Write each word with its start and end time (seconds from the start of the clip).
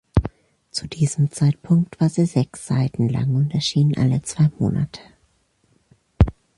Zu 0.71 0.87
diesem 0.87 1.29
Zeitpunkt 1.29 2.01
war 2.01 2.09
sie 2.09 2.25
sechs 2.25 2.65
Seiten 2.65 3.07
lang 3.07 3.35
und 3.35 3.53
erschien 3.53 3.95
alle 3.95 4.23
zwei 4.23 4.49
Monate. 4.57 4.99